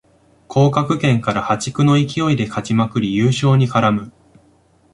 [0.47, 4.11] 降格圏から破竹の勢いで勝ちまくり優勝に絡む